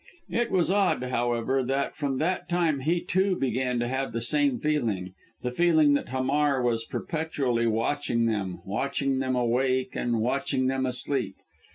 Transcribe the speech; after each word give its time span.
It 0.31 0.49
was 0.49 0.71
odd, 0.71 1.03
however, 1.03 1.61
that 1.61 1.95
from 1.95 2.17
that 2.17 2.49
time 2.49 2.79
he, 2.79 3.01
too, 3.01 3.35
began 3.35 3.77
to 3.81 3.87
have 3.87 4.13
the 4.13 4.21
same 4.21 4.57
feeling 4.57 5.13
the 5.43 5.51
feeling 5.51 5.93
that 5.93 6.09
Hamar 6.09 6.59
was 6.63 6.85
perpetually 6.85 7.67
watching 7.67 8.25
them 8.25 8.61
watching 8.65 9.19
them 9.19 9.35
awake 9.35 9.91
and 9.95 10.19
watching 10.19 10.65
them 10.65 10.87
asleep! 10.87 11.35